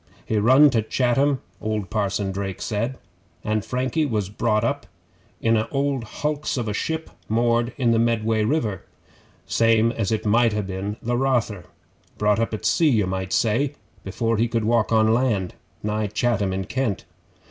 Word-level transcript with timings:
He 0.25 0.39
run 0.39 0.71
to 0.71 0.81
Chatham, 0.81 1.41
old 1.61 1.91
Parson 1.91 2.31
Drake 2.31 2.59
did, 2.67 2.95
an' 3.43 3.61
Frankie 3.61 4.07
was 4.07 4.29
brought 4.29 4.63
up 4.63 4.87
in 5.39 5.55
a 5.55 5.67
old 5.69 6.03
hulks 6.05 6.57
of 6.57 6.67
a 6.67 6.73
ship 6.73 7.11
moored 7.29 7.71
in 7.77 7.91
the 7.91 7.99
Medway 7.99 8.43
river, 8.43 8.83
same 9.45 9.91
as 9.91 10.11
it 10.11 10.25
might 10.25 10.53
ha' 10.53 10.65
been 10.65 10.97
the 11.03 11.17
Rother. 11.17 11.65
Brought 12.17 12.39
up 12.39 12.51
at 12.51 12.65
sea, 12.65 12.89
you 12.89 13.05
might 13.05 13.31
say, 13.31 13.75
before 14.03 14.37
he 14.37 14.47
could 14.47 14.63
walk 14.65 14.91
on 14.91 15.13
land 15.13 15.53
nigh 15.83 16.07
Chatham 16.07 16.51
in 16.51 16.65
Kent. 16.65 17.05